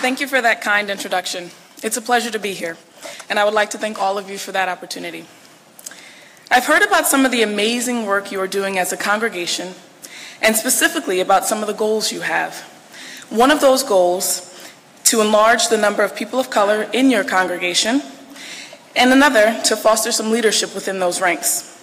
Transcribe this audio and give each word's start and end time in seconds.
Thank 0.00 0.22
you 0.22 0.28
for 0.28 0.40
that 0.40 0.62
kind 0.62 0.88
introduction. 0.88 1.50
It's 1.82 1.98
a 1.98 2.00
pleasure 2.00 2.30
to 2.30 2.38
be 2.38 2.54
here, 2.54 2.78
and 3.28 3.38
I 3.38 3.44
would 3.44 3.52
like 3.52 3.68
to 3.70 3.78
thank 3.78 4.00
all 4.00 4.16
of 4.16 4.30
you 4.30 4.38
for 4.38 4.50
that 4.50 4.66
opportunity. 4.66 5.26
I've 6.50 6.64
heard 6.64 6.80
about 6.80 7.06
some 7.06 7.26
of 7.26 7.32
the 7.32 7.42
amazing 7.42 8.06
work 8.06 8.32
you 8.32 8.40
are 8.40 8.48
doing 8.48 8.78
as 8.78 8.94
a 8.94 8.96
congregation, 8.96 9.74
and 10.40 10.56
specifically 10.56 11.20
about 11.20 11.44
some 11.44 11.60
of 11.60 11.66
the 11.66 11.74
goals 11.74 12.12
you 12.12 12.22
have. 12.22 12.60
One 13.28 13.50
of 13.50 13.60
those 13.60 13.82
goals, 13.82 14.72
to 15.04 15.20
enlarge 15.20 15.68
the 15.68 15.76
number 15.76 16.02
of 16.02 16.16
people 16.16 16.40
of 16.40 16.48
color 16.48 16.88
in 16.94 17.10
your 17.10 17.22
congregation, 17.22 18.00
and 18.96 19.12
another, 19.12 19.60
to 19.64 19.76
foster 19.76 20.12
some 20.12 20.30
leadership 20.30 20.74
within 20.74 20.98
those 20.98 21.20
ranks. 21.20 21.78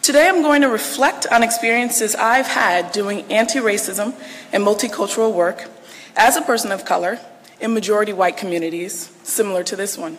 Today 0.00 0.30
I'm 0.30 0.40
going 0.40 0.62
to 0.62 0.68
reflect 0.70 1.26
on 1.26 1.42
experiences 1.42 2.14
I've 2.14 2.46
had 2.46 2.90
doing 2.90 3.30
anti-racism 3.30 4.14
and 4.50 4.64
multicultural 4.64 5.34
work 5.34 5.68
as 6.16 6.38
a 6.38 6.42
person 6.42 6.72
of 6.72 6.86
color 6.86 7.20
in 7.60 7.74
majority 7.74 8.12
white 8.12 8.36
communities 8.36 9.10
similar 9.22 9.62
to 9.64 9.76
this 9.76 9.98
one. 9.98 10.18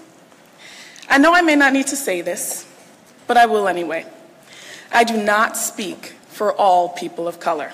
I 1.09 1.17
know 1.17 1.33
I 1.33 1.41
may 1.41 1.55
not 1.55 1.73
need 1.73 1.87
to 1.87 1.95
say 1.95 2.21
this, 2.21 2.67
but 3.27 3.37
I 3.37 3.45
will 3.45 3.67
anyway. 3.67 4.05
I 4.91 5.03
do 5.03 5.21
not 5.21 5.57
speak 5.57 6.15
for 6.27 6.53
all 6.53 6.89
people 6.89 7.27
of 7.27 7.39
color. 7.39 7.71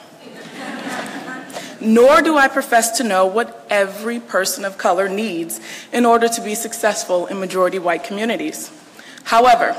Nor 1.79 2.21
do 2.21 2.37
I 2.37 2.47
profess 2.47 2.97
to 2.97 3.03
know 3.03 3.25
what 3.27 3.65
every 3.69 4.19
person 4.19 4.65
of 4.65 4.77
color 4.77 5.07
needs 5.07 5.59
in 5.93 6.05
order 6.05 6.27
to 6.27 6.41
be 6.41 6.55
successful 6.55 7.27
in 7.27 7.39
majority 7.39 7.77
white 7.77 8.03
communities. 8.03 8.71
However, 9.25 9.75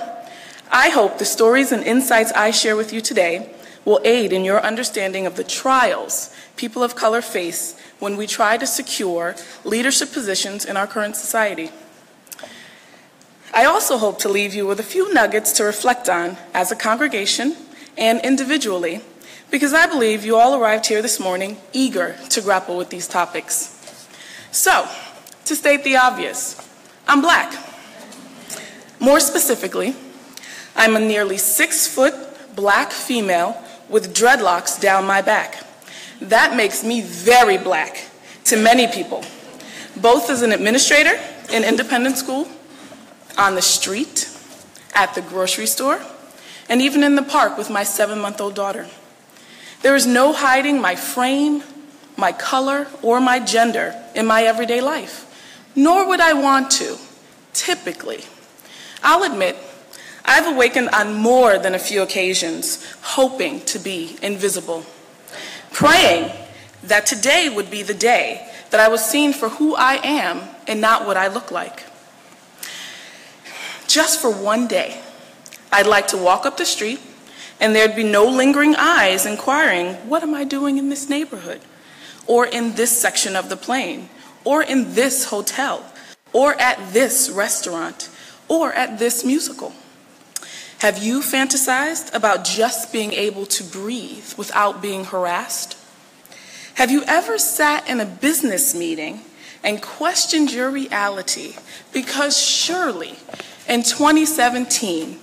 I 0.71 0.91
hope 0.91 1.19
the 1.19 1.25
stories 1.25 1.73
and 1.73 1.83
insights 1.83 2.31
I 2.33 2.51
share 2.51 2.77
with 2.77 2.93
you 2.93 3.01
today 3.01 3.51
will 3.85 4.01
aid 4.05 4.33
in 4.33 4.45
your 4.45 4.61
understanding 4.61 5.27
of 5.27 5.37
the 5.37 5.45
trials 5.45 6.33
people 6.57 6.83
of 6.83 6.95
color 6.95 7.23
face 7.23 7.75
when 7.99 8.17
we 8.17 8.27
try 8.27 8.57
to 8.57 8.67
secure 8.67 9.35
leadership 9.65 10.13
positions 10.13 10.65
in 10.65 10.77
our 10.77 10.87
current 10.87 11.17
society. 11.17 11.71
I 13.53 13.65
also 13.65 13.99
hope 13.99 14.19
to 14.21 14.29
leave 14.29 14.55
you 14.55 14.67
with 14.67 14.79
a 14.79 14.85
few 14.85 15.13
nuggets 15.13 15.53
to 15.55 15.65
reflect 15.65 16.09
on 16.09 16.37
as 16.55 16.71
a 16.71 16.77
congregation 16.77 17.57
and 17.97 18.21
individually, 18.21 19.01
because 19.51 19.75
I 19.75 19.87
believe 19.87 20.25
you 20.25 20.37
all 20.37 20.55
arrived 20.55 20.87
here 20.87 21.03
this 21.03 21.19
morning 21.19 21.57
eager 21.73 22.17
to 22.31 22.41
grapple 22.41 22.77
with 22.77 22.91
these 22.91 23.09
topics. 23.09 23.75
So, 24.53 24.89
to 25.47 25.57
state 25.57 25.83
the 25.83 25.97
obvious, 25.97 26.57
I'm 27.09 27.21
black. 27.21 27.53
More 29.01 29.19
specifically, 29.21 29.97
I'm 30.77 30.95
a 30.95 31.01
nearly 31.01 31.39
six 31.39 31.87
foot 31.87 32.15
black 32.55 32.93
female 32.93 33.63
with 33.89 34.15
dreadlocks 34.15 34.81
down 34.81 35.07
my 35.07 35.23
back. 35.23 35.65
That 36.21 36.57
makes 36.57 36.83
me 36.83 37.01
very 37.01 37.59
black 37.59 38.09
to 38.45 38.57
many 38.57 38.89
people, 38.89 39.25
both 39.97 40.31
as 40.31 40.43
an 40.43 40.53
administrator 40.53 41.19
in 41.53 41.65
independent 41.65 42.17
school, 42.17 42.49
on 43.37 43.55
the 43.55 43.63
street, 43.63 44.29
at 44.95 45.15
the 45.15 45.23
grocery 45.23 45.67
store, 45.67 46.01
and 46.69 46.83
even 46.83 47.05
in 47.05 47.15
the 47.15 47.23
park 47.23 47.57
with 47.57 47.71
my 47.71 47.85
seven 47.85 48.19
month 48.19 48.41
old 48.41 48.55
daughter. 48.55 48.89
There 49.83 49.95
is 49.95 50.07
no 50.07 50.33
hiding 50.33 50.81
my 50.81 50.97
frame, 50.97 51.63
my 52.17 52.33
color, 52.33 52.89
or 53.01 53.21
my 53.21 53.39
gender 53.39 53.95
in 54.17 54.27
my 54.27 54.43
everyday 54.43 54.81
life, 54.81 55.25
nor 55.77 56.09
would 56.09 56.21
I 56.21 56.33
want 56.33 56.73
to, 56.73 56.97
typically. 57.53 58.25
I'll 59.05 59.23
admit, 59.23 59.57
I've 60.25 60.53
awakened 60.53 60.89
on 60.89 61.15
more 61.15 61.59
than 61.59 61.77
a 61.77 61.79
few 61.79 62.03
occasions, 62.03 62.85
hoping 63.03 63.61
to 63.67 63.79
be 63.79 64.19
invisible 64.21 64.85
praying 65.79 66.29
that 66.83 67.07
today 67.07 67.49
would 67.49 67.71
be 67.71 67.85
the 67.85 67.95
day 67.95 68.45
that 68.71 68.81
I 68.81 68.89
was 68.89 69.01
seen 69.01 69.33
for 69.33 69.49
who 69.49 69.77
I 69.77 70.05
am 70.05 70.41
and 70.67 70.81
not 70.81 71.07
what 71.07 71.17
I 71.17 71.29
look 71.29 71.53
like. 71.53 71.85
Just 73.87 74.21
for 74.21 74.29
one 74.29 74.67
day, 74.67 75.01
I'd 75.71 75.87
like 75.87 76.09
to 76.09 76.17
walk 76.17 76.45
up 76.45 76.57
the 76.57 76.65
street 76.65 76.99
and 77.61 77.77
there'd 77.77 77.95
be 77.95 78.03
no 78.03 78.25
lingering 78.25 78.75
eyes 78.75 79.25
inquiring, 79.25 79.95
What 80.09 80.25
am 80.25 80.35
I 80.35 80.43
doing 80.43 80.79
in 80.79 80.89
this 80.89 81.09
neighborhood? 81.09 81.61
Or 82.27 82.45
in 82.45 82.75
this 82.75 83.01
section 83.01 83.37
of 83.37 83.49
the 83.49 83.57
plane? 83.57 84.09
Or 84.43 84.61
in 84.61 84.95
this 84.95 85.27
hotel? 85.27 85.85
Or 86.33 86.61
at 86.61 86.93
this 86.93 87.31
restaurant? 87.31 88.11
Or 88.49 88.73
at 88.73 88.99
this 88.99 89.25
musical? 89.25 89.73
Have 90.79 91.03
you 91.03 91.23
fantasized 91.23 92.15
about 92.15 92.45
just 92.45 92.93
being 92.93 93.13
able 93.13 93.47
to 93.47 93.65
breathe 93.65 94.33
without 94.37 94.81
being 94.81 95.07
harassed? 95.07 95.77
Have 96.75 96.93
you 96.93 97.03
ever 97.09 97.37
sat 97.37 97.89
in 97.89 97.99
a 97.99 98.07
business 98.07 98.77
meeting 98.77 99.23
and 99.65 99.83
questioned 99.83 100.53
your 100.53 100.71
reality 100.71 101.57
because 101.93 102.39
surely 102.39 103.17
in 103.69 103.83
2017, 103.83 105.19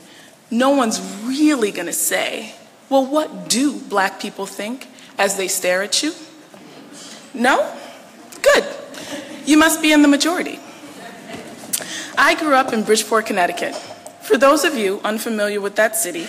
no 0.52 0.72
one's 0.72 1.00
really 1.24 1.72
going 1.72 1.86
to 1.86 1.94
say, 1.94 2.54
well, 2.90 3.06
what 3.06 3.48
do 3.48 3.80
black 3.80 4.20
people 4.20 4.46
think 4.46 4.88
as 5.18 5.38
they 5.38 5.48
stare 5.48 5.82
at 5.82 6.04
you? 6.04 6.12
No? 7.34 7.74
Good. 8.42 8.66
You 9.46 9.58
must 9.58 9.82
be 9.82 9.94
in 9.94 10.02
the 10.02 10.10
majority. 10.10 10.60
I 12.18 12.36
grew 12.36 12.56
up 12.56 12.74
in 12.74 12.84
Bridgeport, 12.84 13.26
Connecticut. 13.26 13.74
For 14.26 14.40
those 14.40 14.64
of 14.64 14.76
you 14.76 15.02
unfamiliar 15.04 15.62
with 15.62 15.76
that 15.76 15.96
city, 15.96 16.28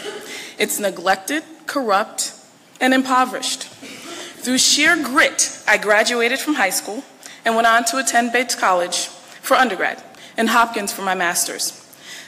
it's 0.59 0.79
neglected, 0.79 1.43
corrupt, 1.67 2.35
and 2.79 2.93
impoverished. 2.93 3.65
Through 3.65 4.59
sheer 4.59 5.03
grit, 5.03 5.59
I 5.67 5.79
graduated 5.79 6.39
from 6.39 6.55
high 6.55 6.71
school 6.71 7.05
and 7.43 7.55
went 7.55 7.67
on 7.67 7.87
to 7.87 7.97
attend 7.97 8.33
Bates 8.33 8.55
College 8.55 9.07
for 9.07 9.55
undergrad 9.55 10.03
and 10.37 10.51
Hopkins 10.51 10.93
for 10.93 11.01
my 11.01 11.15
master's. 11.15 11.73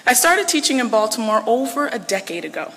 I 0.07 0.15
started 0.15 0.49
teaching 0.49 0.79
in 0.79 0.89
Baltimore 0.89 1.43
over 1.47 1.89
a 1.89 1.99
decade 1.99 2.47
ago. 2.47 2.73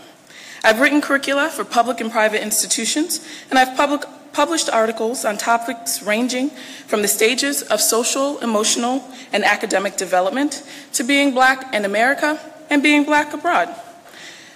I've 0.61 0.81
written 0.81 0.99
curricula 0.99 1.49
for 1.49 1.63
public 1.63 2.01
and 2.01 2.11
private 2.11 2.43
institutions, 2.43 3.25
and 3.49 3.57
I've 3.57 3.77
public, 3.77 4.03
published 4.33 4.69
articles 4.69 5.23
on 5.23 5.37
topics 5.37 6.03
ranging 6.03 6.49
from 6.87 7.03
the 7.03 7.07
stages 7.07 7.61
of 7.61 7.79
social, 7.79 8.37
emotional, 8.39 9.01
and 9.31 9.45
academic 9.45 9.95
development 9.95 10.61
to 10.91 11.05
being 11.05 11.33
black 11.33 11.73
in 11.73 11.85
America 11.85 12.37
and 12.71 12.81
being 12.81 13.03
black 13.03 13.33
abroad. 13.33 13.69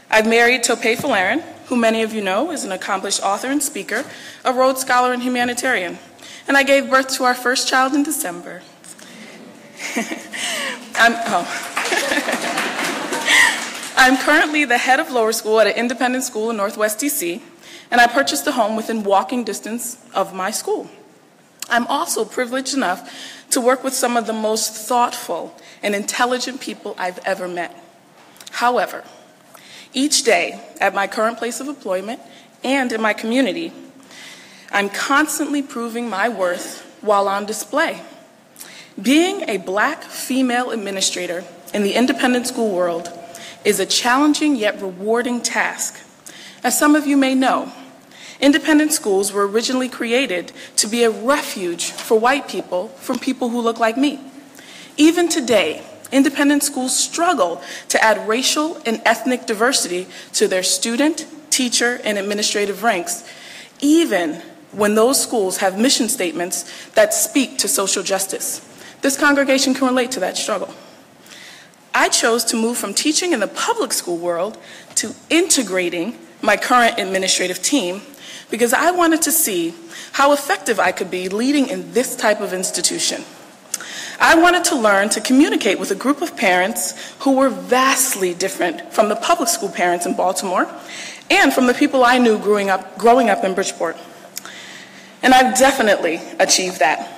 I've 0.09 0.25
married 0.25 0.63
Tope 0.63 0.79
Folarin, 0.79 1.41
who 1.67 1.75
many 1.75 2.01
of 2.01 2.13
you 2.13 2.21
know 2.21 2.51
is 2.51 2.63
an 2.63 2.71
accomplished 2.71 3.21
author 3.21 3.47
and 3.47 3.61
speaker, 3.61 4.05
a 4.43 4.53
Rhodes 4.53 4.81
Scholar 4.81 5.11
and 5.13 5.21
humanitarian. 5.21 5.99
And 6.47 6.55
I 6.55 6.63
gave 6.63 6.89
birth 6.89 7.09
to 7.17 7.25
our 7.25 7.35
first 7.35 7.67
child 7.67 7.93
in 7.93 8.03
December. 8.03 8.63
I'm, 10.95 11.13
oh. 11.27 11.45
I'm 13.97 14.17
currently 14.17 14.63
the 14.63 14.77
head 14.77 14.99
of 14.99 15.11
lower 15.11 15.33
school 15.33 15.59
at 15.59 15.67
an 15.67 15.73
independent 15.73 16.23
school 16.23 16.49
in 16.49 16.57
Northwest 16.57 16.99
DC, 16.99 17.41
and 17.91 17.99
I 17.99 18.07
purchased 18.07 18.47
a 18.47 18.53
home 18.53 18.77
within 18.77 19.03
walking 19.03 19.43
distance 19.43 19.97
of 20.13 20.33
my 20.33 20.51
school. 20.51 20.89
I'm 21.69 21.85
also 21.87 22.23
privileged 22.23 22.73
enough 22.75 23.11
to 23.49 23.59
work 23.59 23.83
with 23.83 23.93
some 23.93 24.15
of 24.15 24.27
the 24.27 24.33
most 24.33 24.73
thoughtful 24.73 25.53
and 25.83 25.93
intelligent 25.95 26.61
people 26.61 26.95
I've 26.97 27.19
ever 27.25 27.47
met. 27.47 27.84
However, 28.55 29.03
each 29.93 30.23
day 30.23 30.61
at 30.79 30.95
my 30.95 31.07
current 31.07 31.37
place 31.37 31.59
of 31.59 31.67
employment 31.67 32.21
and 32.63 32.89
in 32.89 33.01
my 33.01 33.11
community, 33.11 33.73
I'm 34.71 34.87
constantly 34.87 35.61
proving 35.61 36.09
my 36.09 36.29
worth 36.29 36.81
while 37.01 37.27
on 37.27 37.45
display. 37.45 38.01
Being 39.01 39.49
a 39.49 39.57
black 39.57 40.03
female 40.03 40.71
administrator 40.71 41.43
in 41.73 41.83
the 41.83 41.95
independent 41.95 42.47
school 42.47 42.73
world 42.73 43.11
is 43.65 43.81
a 43.81 43.85
challenging 43.85 44.55
yet 44.55 44.81
rewarding 44.81 45.41
task. 45.41 45.99
As 46.63 46.79
some 46.79 46.95
of 46.95 47.05
you 47.05 47.17
may 47.17 47.35
know, 47.35 47.73
independent 48.39 48.93
schools 48.93 49.33
were 49.33 49.45
originally 49.45 49.89
created 49.89 50.53
to 50.77 50.87
be 50.87 51.03
a 51.03 51.11
refuge 51.11 51.91
for 51.91 52.17
white 52.17 52.47
people 52.47 52.87
from 52.87 53.19
people 53.19 53.49
who 53.49 53.59
look 53.59 53.79
like 53.79 53.97
me. 53.97 54.17
Even 54.95 55.27
today, 55.27 55.83
independent 56.15 56.63
schools 56.63 56.95
struggle 56.97 57.61
to 57.89 58.03
add 58.03 58.27
racial 58.27 58.81
and 58.85 59.01
ethnic 59.05 59.45
diversity 59.45 60.07
to 60.33 60.47
their 60.47 60.63
student, 60.63 61.27
teacher, 61.49 61.99
and 62.03 62.17
administrative 62.17 62.83
ranks, 62.83 63.27
even 63.81 64.41
when 64.71 64.95
those 64.95 65.21
schools 65.21 65.57
have 65.57 65.79
mission 65.79 66.09
statements 66.09 66.89
that 66.91 67.13
speak 67.13 67.57
to 67.57 67.67
social 67.67 68.03
justice. 68.03 68.61
This 69.01 69.17
congregation 69.17 69.73
can 69.73 69.87
relate 69.87 70.11
to 70.11 70.19
that 70.21 70.37
struggle. 70.37 70.73
I 71.93 72.09
chose 72.09 72.43
to 72.45 72.57
move 72.57 72.77
from 72.77 72.93
teaching 72.93 73.31
in 73.31 73.39
the 73.39 73.47
public 73.47 73.93
school 73.93 74.17
world 74.17 74.57
to 74.95 75.13
integrating 75.29 76.17
my 76.41 76.57
current 76.57 76.99
administrative 76.99 77.61
team 77.61 78.01
because 78.49 78.73
I 78.73 78.91
wanted 78.91 79.21
to 79.23 79.31
see 79.31 79.73
how 80.13 80.33
effective 80.33 80.79
I 80.79 80.91
could 80.91 81.09
be 81.09 81.29
leading 81.29 81.67
in 81.67 81.93
this 81.93 82.15
type 82.15 82.41
of 82.41 82.53
institution. 82.53 83.23
I 84.19 84.35
wanted 84.35 84.63
to 84.65 84.75
learn 84.75 85.09
to 85.09 85.21
communicate 85.21 85.79
with 85.79 85.91
a 85.91 85.95
group 85.95 86.21
of 86.21 86.37
parents 86.37 87.13
who 87.19 87.35
were 87.37 87.49
vastly 87.49 88.33
different 88.33 88.93
from 88.93 89.09
the 89.09 89.15
public 89.15 89.49
school 89.49 89.69
parents 89.69 90.05
in 90.05 90.15
Baltimore 90.15 90.67
and 91.29 91.53
from 91.53 91.67
the 91.67 91.73
people 91.73 92.03
I 92.03 92.17
knew 92.17 92.37
growing 92.37 92.69
up, 92.69 92.97
growing 92.97 93.29
up 93.29 93.43
in 93.43 93.53
Bridgeport. 93.53 93.97
And 95.21 95.33
I've 95.33 95.57
definitely 95.57 96.21
achieved 96.39 96.79
that. 96.79 97.11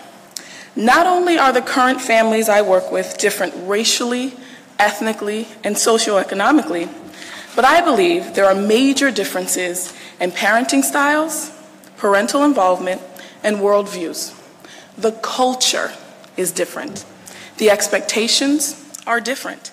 Not 0.75 1.07
only 1.07 1.37
are 1.37 1.51
the 1.51 1.61
current 1.61 2.01
families 2.01 2.49
I 2.49 2.61
work 2.61 2.91
with 2.91 3.17
different 3.17 3.53
racially, 3.67 4.33
ethnically, 4.79 5.47
and 5.63 5.75
socioeconomically, 5.75 6.87
but 7.55 7.65
I 7.65 7.81
believe 7.81 8.35
there 8.35 8.45
are 8.45 8.55
major 8.55 9.11
differences 9.11 9.93
in 10.19 10.31
parenting 10.31 10.83
styles, 10.83 11.51
parental 11.97 12.43
involvement, 12.43 13.01
and 13.43 13.57
worldviews. 13.57 14.39
The 14.95 15.11
culture 15.11 15.91
is 16.37 16.51
different. 16.51 17.05
The 17.57 17.69
expectations 17.69 18.83
are 19.05 19.19
different. 19.19 19.71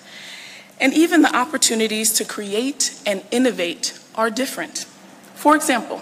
And 0.79 0.93
even 0.93 1.21
the 1.21 1.35
opportunities 1.35 2.11
to 2.13 2.25
create 2.25 2.99
and 3.05 3.23
innovate 3.31 3.97
are 4.15 4.29
different. 4.29 4.79
For 5.35 5.55
example, 5.55 6.01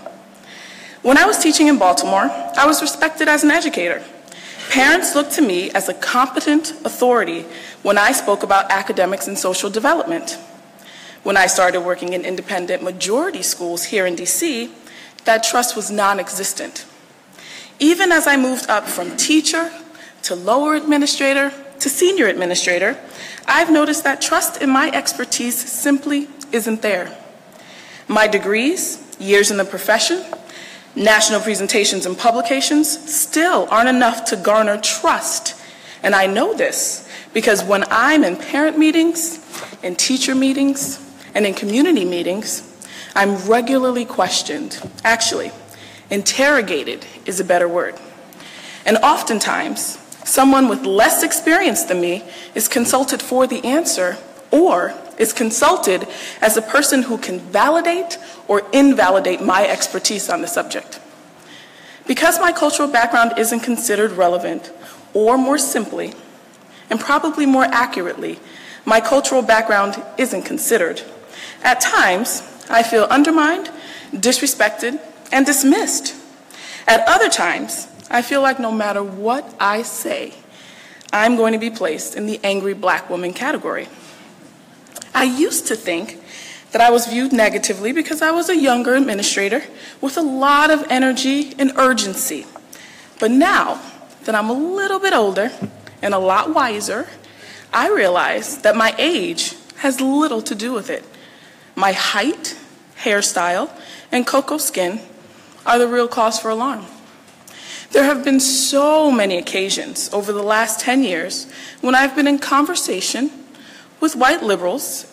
when 1.01 1.18
I 1.18 1.25
was 1.25 1.38
teaching 1.38 1.68
in 1.68 1.77
Baltimore, 1.77 2.30
I 2.57 2.65
was 2.65 2.81
respected 2.81 3.27
as 3.27 3.44
an 3.44 3.51
educator. 3.51 4.01
Parents 4.69 5.13
looked 5.15 5.33
to 5.33 5.42
me 5.42 5.69
as 5.71 5.89
a 5.89 5.94
competent 5.94 6.71
authority 6.86 7.45
when 7.83 7.98
I 7.98 8.13
spoke 8.13 8.42
about 8.42 8.71
academics 8.71 9.27
and 9.27 9.38
social 9.38 9.69
development. 9.69 10.39
When 11.24 11.38
I 11.38 11.48
started 11.48 11.81
working 11.81 12.13
in 12.13 12.25
independent 12.25 12.81
majority 12.81 13.42
schools 13.42 13.86
here 13.86 14.06
in 14.06 14.15
DC, 14.15 14.71
that 15.25 15.44
trust 15.44 15.75
was 15.75 15.92
non 15.92 16.19
existent. 16.19 16.86
Even 17.80 18.12
as 18.12 18.25
I 18.25 18.38
moved 18.38 18.69
up 18.69 18.88
from 18.88 19.15
teacher 19.18 19.71
to 20.24 20.36
lower 20.36 20.75
administrator 20.75 21.52
to 21.80 21.90
senior 21.90 22.28
administrator, 22.28 22.98
I've 23.46 23.72
noticed 23.72 24.04
that 24.06 24.22
trust 24.22 24.62
in 24.62 24.70
my 24.70 24.90
expertise 24.92 25.58
simply 25.70 26.28
isn't 26.52 26.81
there. 26.81 27.16
My 28.08 28.28
degrees, 28.28 29.16
years 29.20 29.52
in 29.52 29.58
the 29.58 29.66
profession, 29.66 30.24
national 30.96 31.42
presentations 31.42 32.06
and 32.06 32.18
publications 32.18 33.14
still 33.14 33.68
aren't 33.70 33.90
enough 33.90 34.25
to 34.25 34.38
garner 34.38 34.80
trust. 34.80 35.60
And 36.02 36.16
I 36.16 36.28
know 36.28 36.54
this 36.54 37.10
because 37.34 37.64
when 37.64 37.84
I'm 37.90 38.24
in 38.24 38.38
parent 38.38 38.78
meetings, 38.78 39.40
in 39.81 39.96
teacher 39.96 40.36
meetings, 40.36 41.00
and 41.36 41.46
in 41.46 41.54
community 41.54 42.06
meetings, 42.06 42.70
I'm 43.16 43.38
regularly 43.48 44.06
questioned. 44.06 44.80
Actually, 45.04 45.52
interrogated 46.10 47.06
is 47.25 47.40
a 47.40 47.44
better 47.44 47.68
word. 47.68 47.96
And 48.86 48.98
oftentimes, 48.98 49.98
someone 50.24 50.68
with 50.68 50.86
less 50.86 51.24
experience 51.24 51.84
than 51.84 52.02
me 52.02 52.24
is 52.56 52.68
consulted 52.68 53.22
for 53.22 53.48
the 53.48 53.64
answer 53.66 54.18
or 54.52 54.94
is 55.18 55.34
consulted 55.34 56.08
as 56.42 56.58
a 56.58 56.62
person 56.62 57.04
who 57.04 57.18
can 57.18 57.40
validate 57.40 58.18
or 58.48 58.64
invalidate 58.72 59.42
my 59.42 59.66
expertise 59.68 60.30
on 60.30 60.42
the 60.42 60.48
subject. 60.48 61.00
Because 62.08 62.40
my 62.40 62.52
cultural 62.52 62.90
background 62.90 63.34
isn't 63.38 63.62
considered 63.62 64.12
relevant, 64.12 64.72
or 65.14 65.38
more 65.38 65.58
simply, 65.58 66.14
and 66.90 67.00
probably 67.00 67.46
more 67.46 67.64
accurately, 67.64 68.40
my 68.86 69.00
cultural 69.00 69.42
background 69.42 70.04
isn't 70.18 70.44
considered, 70.44 71.02
at 71.64 71.80
times 71.80 72.44
I 72.70 72.84
feel 72.84 73.06
undermined, 73.06 73.70
disrespected, 74.12 75.00
and 75.31 75.46
dismissed. 75.46 76.16
At 76.88 77.08
other 77.08 77.30
times, 77.30 77.88
I 78.09 78.21
feel 78.21 78.41
like 78.41 78.59
no 78.59 78.71
matter 78.71 79.03
what 79.03 79.53
I 79.59 79.81
say, 79.81 80.33
I'm 81.11 81.35
going 81.35 81.53
to 81.53 81.59
be 81.59 81.69
placed 81.69 82.15
in 82.15 82.25
the 82.25 82.39
angry 82.44 82.73
black 82.73 83.09
woman 83.09 83.33
category. 83.33 83.88
I 85.13 85.23
used 85.23 85.67
to 85.67 85.75
think 85.75 86.19
that 86.71 86.81
I 86.81 86.89
was 86.89 87.05
viewed 87.05 87.31
negatively 87.31 87.91
because 87.91 88.21
I 88.21 88.31
was 88.31 88.50
a 88.50 88.57
younger 88.57 88.95
administrator 88.95 89.63
with 90.01 90.17
a 90.17 90.21
lot 90.21 90.71
of 90.71 90.85
energy 90.89 91.53
and 91.59 91.71
urgency. 91.77 92.45
But 93.19 93.31
now 93.31 93.79
that 94.25 94.33
I'm 94.33 94.50
a 94.50 94.53
little 94.53 95.00
bit 95.00 95.13
older 95.13 95.51
and 96.01 96.13
a 96.13 96.19
lot 96.19 96.53
wiser, 96.53 97.07
I 97.71 97.89
realize 97.89 98.59
that 98.63 98.75
my 98.75 98.95
age 98.97 99.55
has 99.77 100.01
little 100.01 100.41
to 100.41 100.55
do 100.55 100.73
with 100.73 100.89
it. 100.89 101.03
My 101.75 101.91
height, 101.91 102.57
hairstyle, 102.97 103.69
and 104.11 104.25
cocoa 104.25 104.57
skin 104.57 105.00
are 105.65 105.77
the 105.77 105.88
real 105.88 106.07
cause 106.07 106.39
for 106.39 106.50
alarm. 106.50 106.85
There 107.94 108.06
have 108.06 108.24
been 108.25 108.40
so 108.40 109.12
many 109.12 109.38
occasions 109.38 110.10
over 110.12 110.34
the 110.34 110.42
last 110.42 110.80
10 110.80 111.04
years 111.04 111.45
when 111.80 111.94
I've 111.94 112.16
been 112.16 112.28
in 112.28 112.40
conversation 112.40 113.30
with 114.00 114.16
white 114.16 114.42
liberals 114.42 115.06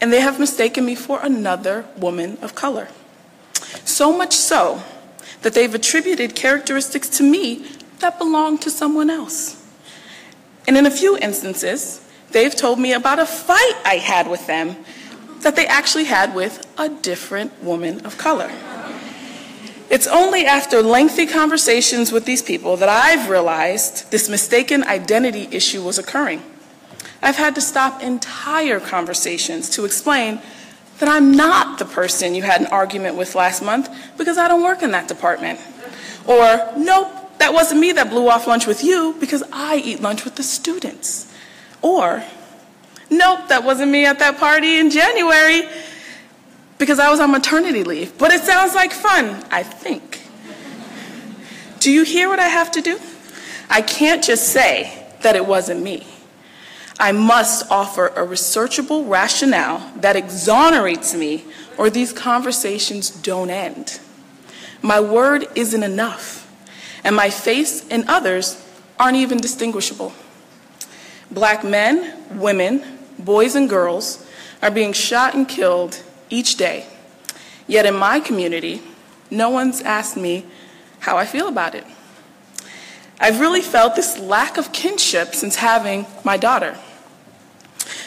and 0.00 0.12
they 0.12 0.20
have 0.20 0.38
mistaken 0.38 0.86
me 0.86 0.94
for 0.94 1.18
another 1.20 1.84
woman 1.96 2.38
of 2.40 2.54
color. 2.54 2.88
So 3.84 4.16
much 4.16 4.34
so 4.34 4.84
that 5.42 5.54
they've 5.54 5.74
attributed 5.74 6.36
characteristics 6.36 7.08
to 7.18 7.24
me 7.24 7.66
that 7.98 8.20
belong 8.20 8.58
to 8.58 8.70
someone 8.70 9.10
else. 9.10 9.60
And 10.68 10.76
in 10.76 10.86
a 10.86 10.92
few 10.92 11.18
instances, 11.18 12.00
they've 12.30 12.54
told 12.54 12.78
me 12.78 12.92
about 12.92 13.18
a 13.18 13.26
fight 13.26 13.74
I 13.84 13.96
had 13.96 14.30
with 14.30 14.46
them 14.46 14.76
that 15.40 15.56
they 15.56 15.66
actually 15.66 16.04
had 16.04 16.36
with 16.36 16.64
a 16.78 16.88
different 16.88 17.64
woman 17.64 18.06
of 18.06 18.16
color. 18.16 18.52
It's 19.90 20.06
only 20.06 20.44
after 20.44 20.82
lengthy 20.82 21.26
conversations 21.26 22.12
with 22.12 22.26
these 22.26 22.42
people 22.42 22.76
that 22.76 22.90
I've 22.90 23.30
realized 23.30 24.10
this 24.10 24.28
mistaken 24.28 24.84
identity 24.84 25.48
issue 25.50 25.82
was 25.82 25.98
occurring. 25.98 26.42
I've 27.22 27.36
had 27.36 27.54
to 27.54 27.60
stop 27.62 28.02
entire 28.02 28.80
conversations 28.80 29.70
to 29.70 29.86
explain 29.86 30.40
that 30.98 31.08
I'm 31.08 31.32
not 31.32 31.78
the 31.78 31.86
person 31.86 32.34
you 32.34 32.42
had 32.42 32.60
an 32.60 32.66
argument 32.66 33.16
with 33.16 33.34
last 33.34 33.62
month 33.62 33.88
because 34.18 34.36
I 34.36 34.46
don't 34.46 34.62
work 34.62 34.82
in 34.82 34.90
that 34.90 35.08
department. 35.08 35.58
Or, 36.26 36.70
nope, 36.76 37.38
that 37.38 37.54
wasn't 37.54 37.80
me 37.80 37.92
that 37.92 38.10
blew 38.10 38.28
off 38.28 38.46
lunch 38.46 38.66
with 38.66 38.84
you 38.84 39.16
because 39.18 39.42
I 39.52 39.76
eat 39.76 40.00
lunch 40.00 40.24
with 40.24 40.34
the 40.36 40.42
students. 40.42 41.32
Or, 41.80 42.22
nope, 43.08 43.48
that 43.48 43.64
wasn't 43.64 43.90
me 43.90 44.04
at 44.04 44.18
that 44.18 44.38
party 44.38 44.78
in 44.78 44.90
January 44.90 45.62
because 46.78 46.98
I 46.98 47.10
was 47.10 47.20
on 47.20 47.30
maternity 47.30 47.84
leave. 47.84 48.16
But 48.16 48.32
it 48.32 48.42
sounds 48.42 48.74
like 48.74 48.92
fun, 48.92 49.44
I 49.50 49.62
think. 49.62 50.22
Do 51.80 51.90
you 51.90 52.04
hear 52.04 52.28
what 52.28 52.38
I 52.38 52.48
have 52.48 52.70
to 52.72 52.80
do? 52.80 52.98
I 53.68 53.82
can't 53.82 54.24
just 54.24 54.48
say 54.48 55.06
that 55.22 55.36
it 55.36 55.46
wasn't 55.46 55.82
me. 55.82 56.06
I 56.98 57.12
must 57.12 57.70
offer 57.70 58.08
a 58.08 58.24
researchable 58.24 59.06
rationale 59.06 59.92
that 59.96 60.16
exonerates 60.16 61.14
me, 61.14 61.44
or 61.76 61.90
these 61.90 62.12
conversations 62.12 63.10
don't 63.10 63.50
end. 63.50 64.00
My 64.82 65.00
word 65.00 65.46
isn't 65.54 65.82
enough, 65.82 66.50
and 67.04 67.14
my 67.14 67.30
face 67.30 67.86
and 67.88 68.04
others 68.08 68.64
aren't 68.98 69.16
even 69.16 69.38
distinguishable. 69.38 70.12
Black 71.30 71.62
men, 71.62 72.16
women, 72.38 72.82
boys, 73.18 73.54
and 73.54 73.68
girls 73.68 74.26
are 74.60 74.70
being 74.70 74.92
shot 74.92 75.34
and 75.34 75.48
killed 75.48 76.02
each 76.30 76.56
day. 76.56 76.86
Yet 77.66 77.86
in 77.86 77.96
my 77.96 78.20
community, 78.20 78.82
no 79.30 79.50
one's 79.50 79.82
asked 79.82 80.16
me 80.16 80.46
how 81.00 81.16
I 81.16 81.26
feel 81.26 81.48
about 81.48 81.74
it. 81.74 81.84
I've 83.20 83.40
really 83.40 83.62
felt 83.62 83.96
this 83.96 84.18
lack 84.18 84.56
of 84.56 84.72
kinship 84.72 85.34
since 85.34 85.56
having 85.56 86.06
my 86.24 86.36
daughter. 86.36 86.78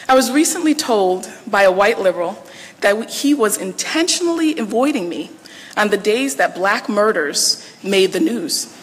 I 0.08 0.14
was 0.14 0.32
recently 0.32 0.74
told 0.74 1.30
by 1.46 1.62
a 1.62 1.72
white 1.72 1.98
liberal 1.98 2.44
that 2.80 3.10
he 3.10 3.34
was 3.34 3.56
intentionally 3.56 4.58
avoiding 4.58 5.08
me 5.08 5.30
on 5.76 5.88
the 5.88 5.96
days 5.96 6.36
that 6.36 6.54
black 6.54 6.88
murders 6.88 7.66
made 7.82 8.12
the 8.12 8.20
news 8.20 8.76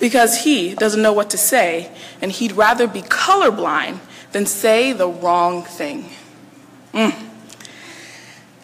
because 0.00 0.42
he 0.42 0.74
doesn't 0.74 1.02
know 1.02 1.12
what 1.12 1.30
to 1.30 1.38
say 1.38 1.90
and 2.20 2.32
he'd 2.32 2.52
rather 2.52 2.86
be 2.86 3.02
colorblind 3.02 3.98
than 4.32 4.44
say 4.46 4.92
the 4.92 5.08
wrong 5.08 5.62
thing. 5.62 6.10
Mm. 6.92 7.14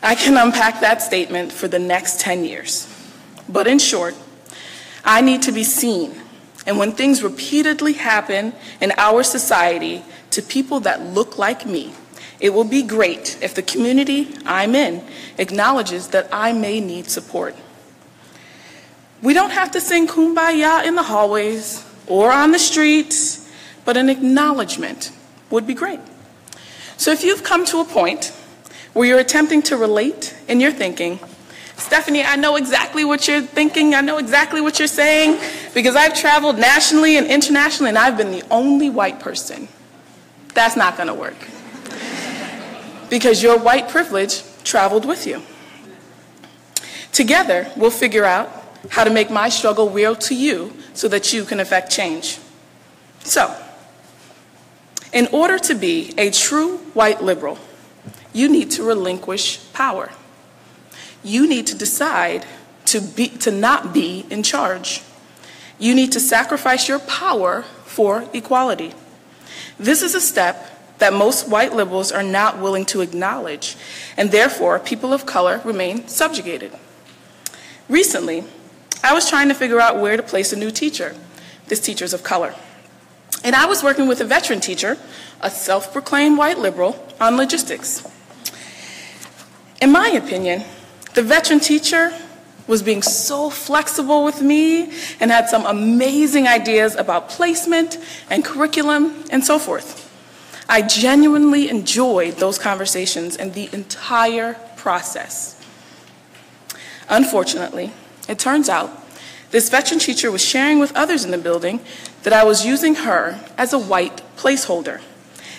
I 0.03 0.15
can 0.15 0.37
unpack 0.37 0.81
that 0.81 1.03
statement 1.03 1.53
for 1.53 1.69
the 1.69 1.79
next 1.79 2.21
10 2.21 2.45
years. 2.45 2.89
But 3.49 3.67
in 3.67 3.79
short, 3.79 4.15
I 5.05 5.21
need 5.21 5.43
to 5.43 5.53
be 5.53 5.65
seen. 5.65 6.15
And 6.67 6.79
when 6.79 6.93
things 6.93 7.23
repeatedly 7.23 7.95
happen 7.95 8.55
in 8.81 8.93
our 8.97 9.23
society 9.23 10.03
to 10.31 10.43
people 10.43 10.81
that 10.81 11.03
look 11.03 11.39
like 11.39 11.67
me, 11.67 11.93
it 12.39 12.51
will 12.51 12.65
be 12.65 12.83
great 12.83 13.39
if 13.43 13.55
the 13.55 13.63
community 13.63 14.35
I'm 14.47 14.75
in 14.75 15.05
acknowledges 15.37 16.09
that 16.09 16.29
I 16.33 16.53
may 16.53 16.81
need 16.81 17.11
support. 17.11 17.55
We 19.23 19.35
don't 19.35 19.51
have 19.51 19.71
to 19.73 19.81
sing 19.81 20.07
kumbaya 20.07 20.87
in 20.87 20.95
the 20.95 21.03
hallways 21.03 21.85
or 22.07 22.33
on 22.33 22.53
the 22.53 22.59
streets, 22.59 23.51
but 23.85 23.99
an 23.99 24.09
acknowledgement 24.09 25.13
would 25.51 25.67
be 25.67 25.75
great. 25.75 26.01
So 26.97 27.11
if 27.11 27.23
you've 27.23 27.45
come 27.45 27.67
to 27.67 27.81
a 27.81 27.85
point 27.85 28.33
where 28.93 29.07
you're 29.07 29.19
attempting 29.19 29.63
to 29.63 29.77
relate 29.77 30.37
in 30.49 30.61
your 30.61 30.73
thinking, 30.73 31.19
Stephanie, 31.77 32.23
I 32.23 32.37
know 32.37 32.57
exactly 32.57 33.05
what 33.05 33.27
you're 33.27 33.41
thinking. 33.41 33.95
I 33.95 34.03
know 34.03 34.19
exactly 34.19 34.61
what 34.61 34.79
you're 34.79 34.89
saying 34.89 35.41
because 35.75 35.97
I've 35.97 36.15
traveled 36.15 36.59
nationally 36.59 37.17
and 37.17 37.27
internationally 37.27 37.89
and 37.89 37.99
I've 37.99 38.17
been 38.17 38.33
the 38.33 38.45
only 38.51 38.91
white 38.91 39.19
person. 39.19 39.69
That's 40.55 40.77
not 40.77 40.97
going 40.97 41.09
to 41.09 41.15
work 41.15 41.37
because 43.09 43.43
your 43.43 43.59
white 43.59 43.89
privilege 43.89 44.43
traveled 44.63 45.05
with 45.05 45.27
you. 45.27 45.43
Together, 47.13 47.71
we'll 47.77 47.91
figure 47.91 48.25
out 48.25 48.49
how 48.91 49.05
to 49.05 49.11
make 49.11 49.31
my 49.31 49.49
struggle 49.49 49.91
real 49.91 50.15
to 50.15 50.35
you 50.35 50.73
so 50.95 51.09
that 51.09 51.33
you 51.33 51.45
can 51.45 51.61
affect 51.61 51.91
change. 51.91 52.39
So, 53.25 53.55
in 55.13 55.27
order 55.33 55.59
to 55.59 55.75
be 55.75 56.15
a 56.17 56.31
true 56.31 56.79
white 56.95 57.23
liberal, 57.23 57.59
you 58.33 58.49
need 58.49 58.71
to 58.73 58.83
relinquish 58.83 59.61
power. 59.73 60.11
You 61.23 61.49
need 61.49 61.67
to 61.69 61.77
decide 61.77 62.47
to, 62.87 63.01
be, 63.01 63.29
to 63.29 63.51
not 63.51 63.93
be 63.93 64.27
in 64.31 64.43
charge. 64.43 65.03
You 65.79 65.95
need 65.95 66.13
to 66.13 66.21
sacrifice 66.21 66.89
your 66.89 66.99
power 67.01 67.63
for 67.85 68.29
equality. 68.33 68.93
This 69.79 70.03
is 70.03 70.15
a 70.15 70.21
step 70.21 70.67
that 70.99 71.13
most 71.13 71.49
white 71.49 71.73
liberals 71.73 72.13
are 72.13 72.23
not 72.23 72.59
willing 72.59 72.85
to 72.87 73.01
acknowledge, 73.01 73.77
and 74.17 74.31
therefore 74.31 74.79
people 74.79 75.13
of 75.13 75.27
color 75.27 75.61
remain 75.65 76.07
subjugated. 76.07 76.73
Recently, 77.89 78.45
I 79.03 79.15
was 79.15 79.29
trying 79.29 79.49
to 79.49 79.55
figure 79.55 79.81
out 79.81 79.99
where 79.99 80.17
to 80.17 80.23
place 80.23 80.53
a 80.53 80.57
new 80.57 80.71
teacher. 80.71 81.17
This 81.67 81.81
teacher's 81.81 82.13
of 82.13 82.23
color. 82.23 82.55
And 83.43 83.55
I 83.57 83.67
was 83.67 83.83
working 83.83 84.07
with 84.07 84.21
a 84.21 84.25
veteran 84.25 84.61
teacher, 84.61 84.99
a 85.41 85.51
self 85.51 85.93
proclaimed 85.93 86.37
white 86.39 86.59
liberal, 86.59 87.03
on 87.21 87.37
logistics. 87.37 88.07
In 89.81 89.93
my 89.93 90.09
opinion, 90.09 90.65
the 91.15 91.23
veteran 91.23 91.61
teacher 91.61 92.13
was 92.67 92.83
being 92.83 93.03
so 93.03 93.51
flexible 93.51 94.25
with 94.25 94.43
me 94.43 94.93
and 95.19 95.31
had 95.31 95.49
some 95.49 95.67
amazing 95.67 96.47
ideas 96.47 96.95
about 96.95 97.29
placement 97.29 97.99
and 98.31 98.45
curriculum 98.45 99.25
and 99.31 99.45
so 99.45 99.59
forth. 99.59 100.07
I 100.69 100.83
genuinely 100.83 101.69
enjoyed 101.69 102.35
those 102.37 102.59
conversations 102.59 103.37
and 103.37 103.55
the 103.55 103.69
entire 103.73 104.55
process. 104.77 105.61
Unfortunately, 107.09 107.91
it 108.29 108.39
turns 108.39 108.69
out 108.69 108.91
this 109.51 109.69
veteran 109.69 109.99
teacher 109.99 110.31
was 110.31 110.45
sharing 110.45 110.79
with 110.79 110.95
others 110.97 111.25
in 111.25 111.31
the 111.31 111.39
building 111.39 111.81
that 112.23 112.33
I 112.33 112.45
was 112.45 112.65
using 112.65 112.97
her 112.97 113.41
as 113.59 113.73
a 113.73 113.79
white 113.79 114.23
placeholder. 114.37 115.01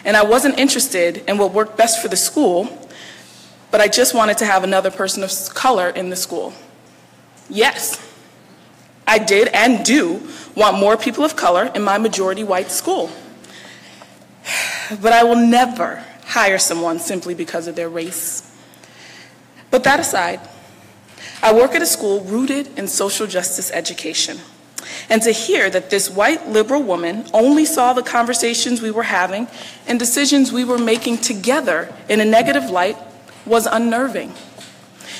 And 0.05 0.15
I 0.15 0.23
wasn't 0.23 0.57
interested 0.57 1.23
in 1.27 1.37
what 1.37 1.53
worked 1.53 1.77
best 1.77 2.01
for 2.01 2.07
the 2.07 2.15
school, 2.15 2.89
but 3.69 3.81
I 3.81 3.87
just 3.87 4.13
wanted 4.13 4.37
to 4.39 4.45
have 4.45 4.63
another 4.63 4.91
person 4.91 5.23
of 5.23 5.31
color 5.53 5.89
in 5.89 6.09
the 6.09 6.15
school. 6.15 6.53
Yes, 7.49 7.99
I 9.05 9.19
did 9.19 9.49
and 9.49 9.85
do 9.85 10.27
want 10.55 10.79
more 10.79 10.95
people 10.95 11.23
of 11.23 11.35
color 11.35 11.71
in 11.75 11.81
my 11.81 11.97
majority 11.97 12.43
white 12.43 12.71
school. 12.71 13.11
But 15.01 15.13
I 15.13 15.23
will 15.23 15.35
never 15.35 16.03
hire 16.25 16.57
someone 16.57 16.99
simply 16.99 17.33
because 17.33 17.67
of 17.67 17.75
their 17.75 17.89
race. 17.89 18.47
But 19.69 19.83
that 19.83 19.99
aside, 19.99 20.39
I 21.43 21.53
work 21.53 21.73
at 21.73 21.81
a 21.81 21.87
school 21.87 22.21
rooted 22.21 22.77
in 22.77 22.87
social 22.87 23.25
justice 23.27 23.71
education. 23.71 24.39
And 25.09 25.21
to 25.23 25.31
hear 25.31 25.69
that 25.69 25.89
this 25.89 26.09
white 26.09 26.47
liberal 26.47 26.83
woman 26.83 27.25
only 27.33 27.65
saw 27.65 27.93
the 27.93 28.03
conversations 28.03 28.81
we 28.81 28.91
were 28.91 29.03
having 29.03 29.47
and 29.87 29.97
decisions 29.97 30.51
we 30.51 30.63
were 30.63 30.77
making 30.77 31.17
together 31.17 31.93
in 32.07 32.19
a 32.19 32.25
negative 32.25 32.69
light 32.69 32.97
was 33.45 33.65
unnerving. 33.65 34.33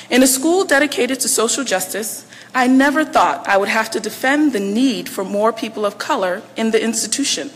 In 0.10 0.22
a 0.24 0.28
school 0.28 0.66
dedicated 0.66 1.20
to 1.22 1.28
social 1.28 1.64
justice, 1.64 2.28
I 2.54 2.68
never 2.68 3.06
thought 3.06 3.48
I 3.48 3.58
would 3.58 3.70
have 3.70 3.90
to 3.92 4.00
defend 4.00 4.54
the 4.54 4.60
need 4.60 5.08
for 5.08 5.24
more 5.24 5.54
people 5.54 5.86
of 5.86 5.98
color 5.98 6.42
in 6.58 6.72
the 6.72 6.84
institution, 6.84 7.50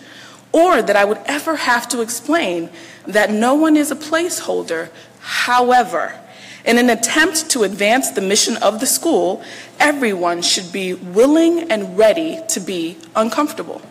or 0.52 0.82
that 0.82 0.96
I 0.96 1.04
would 1.04 1.20
ever 1.26 1.58
have 1.58 1.88
to 1.90 2.02
explain 2.02 2.70
that 3.06 3.30
no 3.30 3.56
one 3.56 3.76
is 3.76 3.92
a 3.92 3.96
placeholder. 3.96 4.90
However, 5.20 6.18
in 6.66 6.78
an 6.78 6.90
attempt 6.90 7.50
to 7.52 7.64
advance 7.64 8.12
the 8.12 8.22
mission 8.22 8.58
of 8.58 8.80
the 8.80 8.86
school, 8.88 9.44
everyone 9.80 10.42
should 10.42 10.72
be 10.72 10.94
willing 10.94 11.72
and 11.72 11.98
ready 11.98 12.40
to 12.50 12.60
be 12.60 12.98
uncomfortable. 13.16 13.82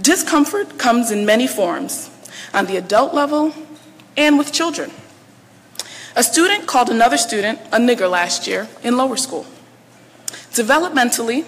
Discomfort 0.00 0.78
comes 0.78 1.10
in 1.10 1.24
many 1.24 1.46
forms, 1.46 2.10
on 2.52 2.66
the 2.66 2.76
adult 2.76 3.14
level 3.14 3.54
and 4.16 4.38
with 4.38 4.52
children. 4.52 4.90
A 6.14 6.22
student 6.22 6.66
called 6.66 6.90
another 6.90 7.16
student 7.16 7.58
a 7.72 7.78
nigger 7.78 8.10
last 8.10 8.46
year 8.46 8.68
in 8.82 8.96
lower 8.96 9.16
school. 9.16 9.46
Developmentally, 10.52 11.44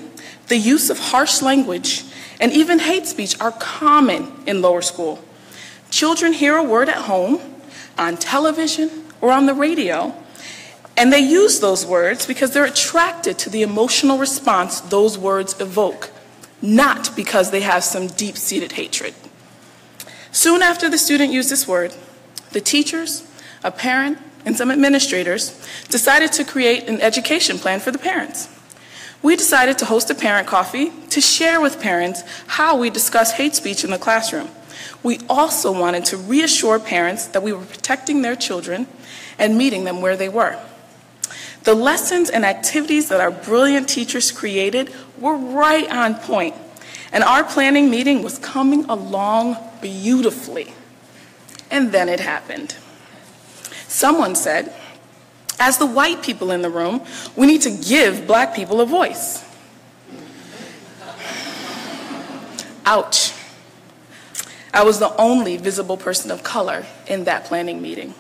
the 0.49 0.57
use 0.57 0.89
of 0.89 0.99
harsh 0.99 1.43
language 1.43 2.05
and 2.41 2.53
even 2.53 2.79
hate 2.79 3.07
speech 3.07 3.39
are 3.41 3.53
common 3.53 4.33
in 4.47 4.63
lower 4.63 4.83
school. 4.83 5.23
Children 5.91 6.33
hear 6.33 6.57
a 6.57 6.63
word 6.63 6.89
at 6.89 7.03
home, 7.03 7.41
on 7.99 8.17
television, 8.17 9.04
or 9.25 9.33
on 9.33 9.47
the 9.47 9.55
radio. 9.55 10.15
And 10.99 11.11
they 11.11 11.21
use 11.21 11.59
those 11.59 11.87
words 11.87 12.27
because 12.27 12.51
they're 12.51 12.67
attracted 12.67 13.39
to 13.39 13.51
the 13.51 13.63
emotional 13.63 14.19
response 14.19 14.83
those 14.83 15.17
words 15.17 15.59
evoke, 15.59 16.11
not 16.61 17.17
because 17.17 17.51
they 17.51 17.63
have 17.63 17.83
some 17.83 18.09
deep 18.09 18.37
seated 18.37 18.73
hatred. 18.73 19.15
Soon 20.31 20.61
after 20.61 20.91
the 20.91 20.99
student 20.99 21.33
used 21.33 21.49
this 21.49 21.67
word, 21.67 21.95
the 22.53 22.61
teachers, 22.61 23.27
a 23.65 23.71
parent, 23.71 24.19
and 24.45 24.59
some 24.59 24.71
administrators 24.71 25.59
decided 25.89 26.31
to 26.33 26.45
create 26.45 26.87
an 26.87 27.01
education 27.01 27.59
plan 27.59 27.81
for 27.81 27.91
the 27.91 27.99
parents. 27.99 28.51
We 29.23 29.37
decided 29.37 29.79
to 29.79 29.87
host 29.87 30.11
a 30.11 30.15
parent 30.15 30.47
coffee 30.47 30.93
to 31.09 31.21
share 31.23 31.63
with 31.63 31.81
parents 31.81 32.23
how 32.47 32.77
we 32.77 32.91
discuss 32.91 33.33
hate 33.33 33.55
speech 33.55 33.85
in 33.85 33.91
the 33.91 33.97
classroom. 33.97 34.51
We 35.03 35.21
also 35.29 35.73
wanted 35.73 36.05
to 36.07 36.17
reassure 36.17 36.79
parents 36.79 37.27
that 37.29 37.43
we 37.43 37.53
were 37.53 37.65
protecting 37.65 38.23
their 38.23 38.37
children 38.37 38.87
and 39.39 39.59
meeting 39.59 39.85
them 39.85 40.01
where 40.01 40.17
they 40.17 40.29
were. 40.29 40.59
The 41.65 41.75
lessons 41.75 42.29
and 42.29 42.45
activities 42.45 43.09
that 43.09 43.21
our 43.21 43.31
brilliant 43.31 43.89
teachers 43.89 44.31
created 44.31 44.93
were 45.19 45.37
right 45.37 45.91
on 45.91 46.15
point, 46.17 46.55
and 47.13 47.25
our 47.25 47.43
planning 47.43 47.91
meeting 47.91 48.23
was 48.23 48.39
coming 48.39 48.85
along 48.85 49.57
beautifully. 49.81 50.75
And 51.71 51.91
then 51.91 52.09
it 52.09 52.21
happened. 52.21 52.77
Someone 53.89 54.35
said, 54.35 54.75
as 55.59 55.79
the 55.79 55.87
white 55.87 56.23
people 56.23 56.51
in 56.51 56.63
the 56.63 56.71
room, 56.71 57.03
we 57.37 57.47
need 57.47 57.63
to 57.63 57.71
give 57.71 58.27
black 58.27 58.55
people 58.55 58.81
a 58.81 58.87
voice. 58.87 59.43
Ouch. 62.85 63.33
I 64.75 64.83
was 64.83 64.99
the 64.99 65.15
only 65.17 65.57
visible 65.57 65.97
person 65.97 66.33
of 66.33 66.43
color 66.43 66.85
in 67.07 67.25
that 67.25 67.45
planning 67.45 67.81
meeting. 67.81 68.13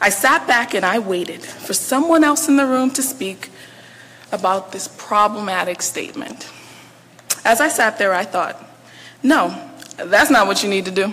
I 0.00 0.08
sat 0.08 0.46
back 0.46 0.72
and 0.72 0.86
I 0.86 1.00
waited 1.00 1.42
for 1.42 1.74
someone 1.74 2.22
else 2.22 2.48
in 2.48 2.56
the 2.56 2.64
room 2.64 2.92
to 2.92 3.02
speak 3.02 3.50
about 4.30 4.70
this 4.70 4.86
problematic 4.86 5.82
statement. 5.82 6.48
As 7.44 7.60
I 7.60 7.68
sat 7.68 7.98
there, 7.98 8.14
I 8.14 8.24
thought, 8.24 8.64
no, 9.20 9.70
that's 9.96 10.30
not 10.30 10.46
what 10.46 10.62
you 10.62 10.70
need 10.70 10.84
to 10.84 10.92
do. 10.92 11.12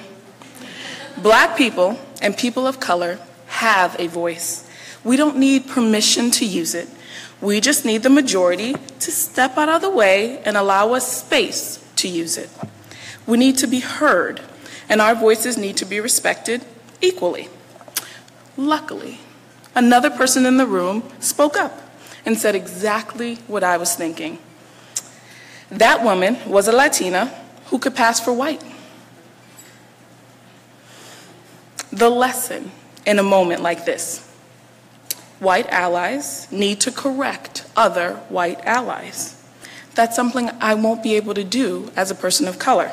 Black 1.18 1.58
people 1.58 2.00
and 2.22 2.38
people 2.38 2.68
of 2.68 2.80
color 2.80 3.18
have 3.48 3.96
a 4.00 4.06
voice. 4.06 4.70
We 5.04 5.18
don't 5.18 5.38
need 5.38 5.68
permission 5.68 6.30
to 6.32 6.46
use 6.46 6.76
it. 6.76 6.88
We 7.42 7.60
just 7.62 7.84
need 7.84 8.04
the 8.04 8.12
majority 8.12 8.76
to 9.00 9.12
step 9.12 9.58
out 9.58 9.70
of 9.70 9.82
the 9.82 9.90
way 9.90 10.38
and 10.44 10.56
allow 10.56 10.94
us 10.94 11.24
space 11.24 11.84
to 11.96 12.08
use 12.08 12.38
it. 12.38 12.52
We 13.28 13.38
need 13.38 13.58
to 13.58 13.68
be 13.68 13.80
heard, 13.80 14.42
and 14.88 15.02
our 15.02 15.16
voices 15.16 15.58
need 15.58 15.78
to 15.78 15.86
be 15.86 16.00
respected 16.00 16.64
equally. 17.02 17.50
Luckily, 18.58 19.20
another 19.74 20.10
person 20.10 20.46
in 20.46 20.58
the 20.58 20.68
room 20.68 21.04
spoke 21.20 21.58
up 21.58 21.82
and 22.26 22.38
said 22.38 22.56
exactly 22.56 23.36
what 23.48 23.64
I 23.64 23.78
was 23.78 23.96
thinking. 23.96 24.40
That 25.70 26.04
woman 26.04 26.38
was 26.48 26.68
a 26.68 26.72
Latina 26.72 27.28
who 27.68 27.80
could 27.80 27.96
pass 27.96 28.20
for 28.20 28.32
white. 28.32 28.64
The 31.92 32.10
lesson 32.10 32.72
in 33.06 33.20
a 33.20 33.24
moment 33.24 33.62
like 33.62 33.86
this 33.86 34.22
white 35.40 35.68
allies 35.68 36.52
need 36.52 36.80
to 36.82 36.92
correct 36.92 37.66
other 37.76 38.16
white 38.30 38.60
allies. 38.66 39.42
That's 39.94 40.16
something 40.16 40.50
I 40.60 40.76
won't 40.76 41.04
be 41.04 41.16
able 41.16 41.34
to 41.34 41.44
do 41.44 41.92
as 41.96 42.10
a 42.12 42.16
person 42.16 42.48
of 42.48 42.58
color. 42.60 42.92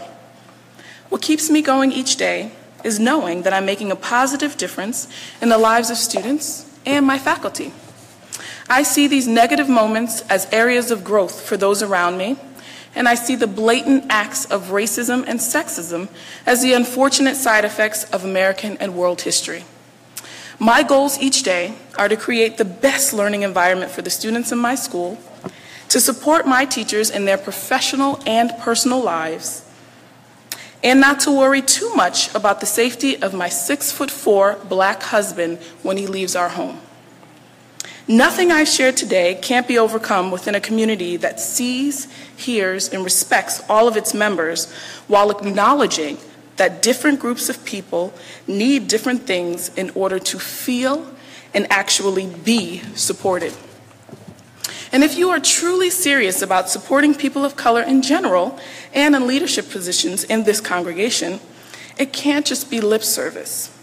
What 1.12 1.21
keeps 1.21 1.50
me 1.50 1.61
going 1.61 1.92
each 1.92 2.16
day 2.16 2.52
is 2.85 2.99
knowing 2.99 3.42
that 3.42 3.52
I'm 3.52 3.66
making 3.66 3.92
a 3.92 3.97
positive 3.97 4.57
difference 4.57 5.07
in 5.42 5.50
the 5.50 5.59
lives 5.59 5.90
of 5.90 5.99
students 5.99 6.64
and 6.87 7.04
my 7.04 7.19
faculty. 7.19 7.75
I 8.66 8.83
see 8.83 9.09
these 9.09 9.28
negative 9.28 9.69
moments 9.69 10.23
as 10.31 10.50
areas 10.50 10.90
of 10.90 11.04
growth 11.04 11.42
for 11.42 11.59
those 11.59 11.83
around 11.83 12.16
me, 12.16 12.38
and 12.95 13.07
I 13.07 13.14
see 13.14 13.37
the 13.37 13.47
blatant 13.47 14.07
acts 14.09 14.47
of 14.47 14.69
racism 14.69 15.23
and 15.28 15.38
sexism 15.38 16.09
as 16.47 16.62
the 16.62 16.73
unfortunate 16.73 17.37
side 17.37 17.66
effects 17.66 18.04
of 18.04 18.25
American 18.25 18.78
and 18.78 18.97
world 18.97 19.21
history. 19.21 19.64
My 20.59 20.83
goals 20.83 21.19
each 21.19 21.42
day 21.42 21.75
are 21.99 22.09
to 22.09 22.16
create 22.16 22.57
the 22.57 22.64
best 22.64 23.12
learning 23.12 23.42
environment 23.42 23.92
for 23.92 24.00
the 24.00 24.09
students 24.09 24.50
in 24.50 24.59
my 24.59 24.75
school, 24.75 25.19
to 25.90 26.00
support 26.00 26.47
my 26.47 26.64
teachers 26.64 27.11
in 27.11 27.26
their 27.26 27.37
professional 27.37 28.19
and 28.25 28.50
personal 28.61 29.02
lives, 29.02 29.62
and 30.83 31.01
not 31.01 31.21
to 31.21 31.31
worry 31.31 31.62
too 31.62 31.95
much 31.95 32.35
about 32.35 32.61
the 32.61 32.67
safety 32.67 33.21
of 33.23 33.33
my 33.33 33.49
six 33.49 33.93
foot 33.93 34.11
four 34.11 34.59
black 34.69 35.03
husband 35.03 35.59
when 35.83 35.97
he 35.97 36.07
leaves 36.07 36.35
our 36.35 36.51
home. 36.51 36.81
Nothing 38.09 38.51
I've 38.51 38.69
shared 38.69 38.97
today 38.97 39.39
can't 39.41 39.69
be 39.69 39.79
overcome 39.79 40.33
within 40.33 40.57
a 40.57 40.61
community 40.61 41.17
that 41.19 41.39
sees, 41.39 42.12
hears, 42.37 42.89
and 42.89 43.05
respects 43.05 43.62
all 43.69 43.87
of 43.87 43.97
its 43.97 44.12
members 44.12 44.73
while 45.07 45.31
acknowledging 45.31 46.19
that 46.57 46.83
different 46.83 47.21
groups 47.21 47.49
of 47.49 47.65
people 47.65 48.12
need 48.47 48.89
different 48.89 49.23
things 49.23 49.71
in 49.77 49.91
order 49.91 50.19
to 50.19 50.39
feel 50.39 51.15
and 51.55 51.71
actually 51.71 52.27
be 52.27 52.79
supported. 52.95 53.53
And 54.92 55.02
if 55.02 55.16
you 55.16 55.30
are 55.30 55.40
truly 55.40 55.88
serious 55.88 56.42
about 56.42 56.68
supporting 56.68 57.14
people 57.14 57.46
of 57.46 57.56
color 57.56 57.80
in 57.80 58.02
general 58.02 58.61
and 58.92 59.16
in 59.16 59.26
leadership 59.26 59.70
positions 59.70 60.22
in 60.22 60.44
this 60.44 60.61
congregation, 60.61 61.40
it 61.99 62.12
can't 62.12 62.44
just 62.44 62.70
be 62.70 62.80
lip 62.80 63.02
service. 63.02 63.76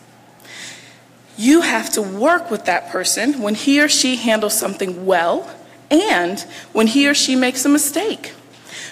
You 1.36 1.62
have 1.62 1.92
to 1.94 2.02
work 2.02 2.52
with 2.52 2.66
that 2.66 2.90
person 2.90 3.42
when 3.42 3.56
he 3.56 3.82
or 3.82 3.90
she 3.90 4.18
handles 4.18 4.58
something 4.58 5.06
well 5.08 5.50
and 5.90 6.42
when 6.74 6.86
he 6.86 7.08
or 7.08 7.16
she 7.16 7.36
makes 7.36 7.66
a 7.66 7.70
mistake. 7.70 8.34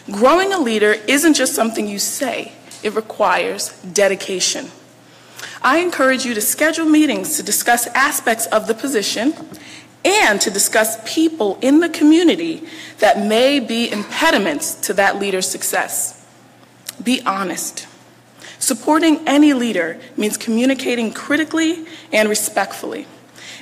Growing 0.10 0.52
a 0.54 0.60
leader 0.60 0.94
isn't 1.08 1.36
just 1.36 1.54
something 1.54 1.88
you 1.88 2.00
say, 2.00 2.54
it 2.82 2.96
requires 2.96 3.74
dedication. 3.82 4.72
I 5.62 5.80
encourage 5.80 6.26
you 6.26 6.34
to 6.34 6.42
schedule 6.42 6.86
meetings 6.86 7.36
to 7.38 7.44
discuss 7.44 7.88
aspects 7.88 8.48
of 8.48 8.68
the 8.68 8.74
position 8.74 9.34
and 10.08 10.40
to 10.40 10.50
discuss 10.50 10.98
people 11.06 11.60
in 11.62 11.82
the 11.82 11.90
community 11.90 12.64
that 13.00 13.20
may 13.20 13.60
be 13.60 13.92
impediments 13.92 14.74
to 14.76 14.94
that 14.94 15.20
leader's 15.20 15.50
success. 15.50 16.26
Be 17.04 17.22
honest. 17.26 17.88
Supporting 18.58 19.28
any 19.28 19.54
leader 19.54 20.00
means 20.16 20.38
communicating 20.38 21.12
critically 21.14 21.86
and 22.14 22.30
respectfully. 22.30 23.06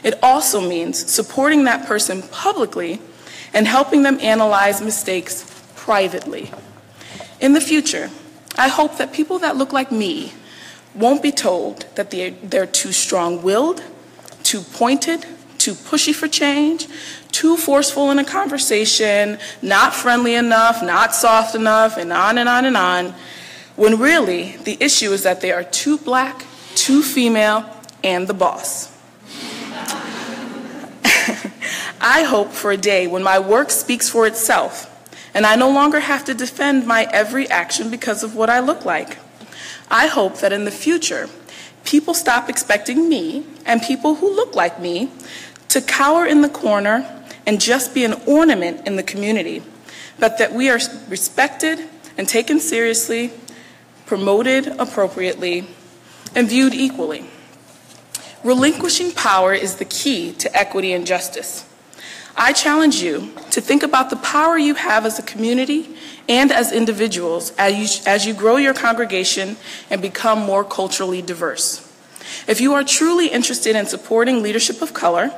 It 0.03 0.13
also 0.21 0.61
means 0.61 1.11
supporting 1.11 1.63
that 1.63 1.87
person 1.87 2.21
publicly 2.21 3.01
and 3.51 3.67
helping 3.67 4.03
them 4.03 4.19
analyze 4.21 4.81
mistakes 4.81 5.51
privately. 5.75 6.51
In 7.39 7.53
the 7.53 7.61
future, 7.61 8.11
I 8.55 8.67
hope 8.67 8.97
that 8.97 9.11
people 9.11 9.39
that 9.39 9.57
look 9.57 9.73
like 9.73 9.91
me 9.91 10.33
won't 10.93 11.23
be 11.23 11.31
told 11.31 11.87
that 11.95 12.11
they're, 12.11 12.67
too 12.67 12.91
strong 12.91 13.41
willed, 13.41 13.83
too 14.43 14.61
pointed, 14.61 15.25
too 15.65 15.73
pushy 15.73 16.13
for 16.13 16.27
change, 16.27 16.87
too 17.31 17.57
forceful 17.57 18.11
in 18.11 18.19
a 18.19 18.23
conversation, 18.23 19.39
not 19.63 19.95
friendly 19.95 20.35
enough, 20.35 20.83
not 20.83 21.15
soft 21.15 21.55
enough, 21.55 21.97
and 21.97 22.13
on 22.13 22.37
and 22.37 22.47
on 22.47 22.65
and 22.65 22.77
on, 22.77 23.15
when 23.75 23.97
really 23.97 24.57
the 24.57 24.77
issue 24.79 25.11
is 25.11 25.23
that 25.23 25.41
they 25.41 25.51
are 25.51 25.63
too 25.63 25.97
black, 25.97 26.45
too 26.75 27.01
female, 27.01 27.67
and 28.03 28.27
the 28.27 28.33
boss. 28.35 28.95
I 31.99 32.21
hope 32.27 32.51
for 32.51 32.71
a 32.71 32.77
day 32.77 33.07
when 33.07 33.23
my 33.23 33.39
work 33.39 33.71
speaks 33.71 34.07
for 34.07 34.27
itself 34.27 34.91
and 35.33 35.47
I 35.47 35.55
no 35.55 35.71
longer 35.71 35.99
have 35.99 36.25
to 36.25 36.35
defend 36.35 36.85
my 36.85 37.07
every 37.11 37.49
action 37.49 37.89
because 37.89 38.21
of 38.23 38.35
what 38.35 38.51
I 38.51 38.59
look 38.59 38.85
like. 38.85 39.17
I 39.89 40.05
hope 40.05 40.37
that 40.41 40.53
in 40.53 40.65
the 40.65 40.71
future, 40.71 41.27
people 41.85 42.13
stop 42.13 42.49
expecting 42.49 43.09
me 43.09 43.45
and 43.65 43.81
people 43.81 44.15
who 44.15 44.35
look 44.35 44.55
like 44.55 44.79
me 44.79 45.09
to 45.75 45.81
cower 45.81 46.25
in 46.25 46.39
the 46.39 46.47
corner 46.47 47.05
and 47.45 47.59
just 47.59 47.93
be 47.93 48.05
an 48.05 48.13
ornament 48.25 48.87
in 48.87 48.95
the 48.95 49.03
community, 49.03 49.61
but 50.17 50.37
that 50.37 50.53
we 50.53 50.69
are 50.69 50.79
respected 51.09 51.89
and 52.17 52.29
taken 52.29 52.61
seriously, 52.61 53.33
promoted 54.05 54.67
appropriately, 54.79 55.67
and 56.33 56.47
viewed 56.47 56.73
equally. 56.73 57.25
Relinquishing 58.41 59.11
power 59.11 59.53
is 59.53 59.75
the 59.75 59.83
key 59.83 60.31
to 60.35 60.55
equity 60.55 60.93
and 60.93 61.05
justice. 61.05 61.65
I 62.37 62.53
challenge 62.53 63.01
you 63.01 63.33
to 63.51 63.59
think 63.59 63.83
about 63.83 64.09
the 64.09 64.15
power 64.15 64.57
you 64.57 64.75
have 64.75 65.05
as 65.05 65.19
a 65.19 65.23
community 65.23 65.93
and 66.29 66.53
as 66.53 66.71
individuals 66.71 67.51
as 67.57 67.75
you, 67.75 68.03
as 68.09 68.25
you 68.25 68.33
grow 68.33 68.55
your 68.55 68.73
congregation 68.73 69.57
and 69.89 70.01
become 70.01 70.39
more 70.39 70.63
culturally 70.63 71.21
diverse. 71.21 71.84
If 72.47 72.61
you 72.61 72.73
are 72.73 72.83
truly 72.83 73.27
interested 73.27 73.75
in 73.75 73.85
supporting 73.85 74.41
leadership 74.41 74.81
of 74.81 74.93
color, 74.93 75.31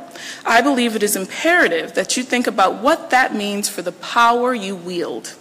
I 0.46 0.62
believe 0.62 0.96
it 0.96 1.04
is 1.04 1.16
imperative 1.16 1.94
that 1.94 2.18
you 2.18 2.24
think 2.24 2.48
about 2.48 2.82
what 2.82 3.10
that 3.10 3.36
means 3.36 3.70
for 3.70 3.82
the 3.82 3.92
power 3.92 4.54
you 4.54 4.76
wield. 4.76 5.36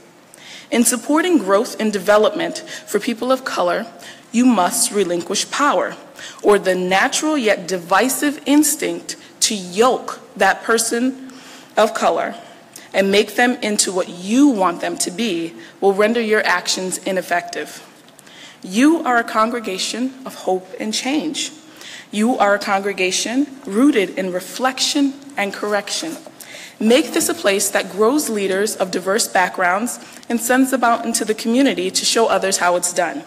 In 0.71 0.85
supporting 0.85 1.39
growth 1.39 1.79
and 1.81 1.93
development 1.93 2.59
for 2.59 2.99
people 2.99 3.31
of 3.31 3.45
color, 3.45 3.87
you 4.33 4.45
must 4.45 4.91
relinquish 4.91 5.51
power, 5.51 5.97
or 6.43 6.59
the 6.59 6.75
natural 6.75 7.39
yet 7.39 7.69
divisive 7.69 8.43
instinct 8.47 9.17
to 9.41 9.55
yoke 9.55 10.21
that 10.37 10.63
person 10.65 11.33
of 11.77 11.95
color 11.95 12.35
and 12.93 13.11
make 13.11 13.37
them 13.37 13.53
into 13.63 13.93
what 13.93 14.09
you 14.09 14.49
want 14.49 14.81
them 14.81 14.97
to 14.97 15.11
be 15.11 15.55
will 15.81 15.93
render 15.93 16.21
your 16.21 16.45
actions 16.45 16.99
ineffective. 16.99 17.86
You 18.67 19.05
are 19.05 19.19
a 19.19 19.25
congregation 19.25 20.13
of 20.27 20.35
hope 20.35 20.67
and 20.81 20.93
change. 20.93 21.53
You 22.11 22.37
are 22.37 22.57
a 22.57 22.59
congregation 22.59 23.47
rooted 23.65 24.19
in 24.19 24.33
reflection 24.33 25.15
and 25.37 25.53
correction. 25.53 26.17
Make 26.81 27.13
this 27.13 27.29
a 27.29 27.35
place 27.35 27.71
that 27.71 27.93
grows 27.93 28.29
leaders 28.29 28.75
of 28.75 28.91
diverse 28.91 29.29
backgrounds 29.29 30.01
and 30.29 30.41
sends 30.41 30.73
them 30.73 30.83
out 30.83 31.07
into 31.07 31.25
the 31.25 31.33
community 31.33 31.93
to 31.93 32.05
show 32.05 32.27
others 32.27 32.59
how 32.59 32.75
it's 32.75 32.93
done. 32.93 33.23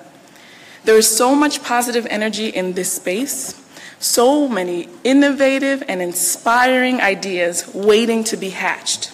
There 0.83 0.97
is 0.97 1.07
so 1.07 1.33
much 1.33 1.63
positive 1.63 2.05
energy 2.09 2.49
in 2.49 2.73
this 2.73 2.91
space, 2.91 3.55
so 3.97 4.49
many 4.49 4.89
innovative 5.05 5.83
and 5.87 6.01
inspiring 6.01 6.99
ideas 6.99 7.73
waiting 7.73 8.25
to 8.25 8.35
be 8.35 8.49
hatched. 8.49 9.13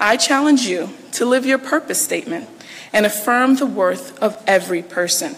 I 0.00 0.16
challenge 0.16 0.62
you 0.62 0.88
to 1.12 1.26
live 1.26 1.44
your 1.44 1.58
purpose 1.58 2.00
statement 2.00 2.48
and 2.94 3.04
affirm 3.04 3.56
the 3.56 3.66
worth 3.66 4.18
of 4.22 4.42
every 4.46 4.82
person, 4.82 5.36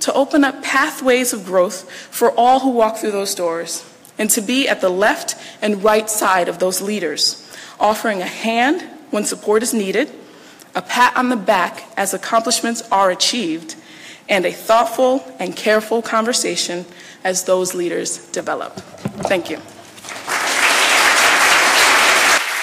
to 0.00 0.12
open 0.12 0.44
up 0.44 0.62
pathways 0.62 1.32
of 1.32 1.44
growth 1.44 1.90
for 1.90 2.30
all 2.32 2.60
who 2.60 2.70
walk 2.70 2.96
through 2.96 3.12
those 3.12 3.34
doors, 3.34 3.84
and 4.18 4.30
to 4.30 4.40
be 4.40 4.68
at 4.68 4.80
the 4.80 4.88
left 4.88 5.36
and 5.62 5.82
right 5.82 6.08
side 6.10 6.48
of 6.48 6.58
those 6.58 6.80
leaders, 6.80 7.50
offering 7.78 8.20
a 8.20 8.26
hand 8.26 8.82
when 9.10 9.24
support 9.24 9.62
is 9.62 9.72
needed, 9.72 10.10
a 10.74 10.82
pat 10.82 11.16
on 11.16 11.28
the 11.28 11.36
back 11.36 11.84
as 11.96 12.14
accomplishments 12.14 12.82
are 12.90 13.10
achieved, 13.10 13.74
and 14.28 14.44
a 14.44 14.52
thoughtful 14.52 15.24
and 15.38 15.56
careful 15.56 16.02
conversation 16.02 16.84
as 17.24 17.44
those 17.44 17.74
leaders 17.74 18.30
develop. 18.30 18.74
Thank 19.26 19.50
you. 19.50 19.58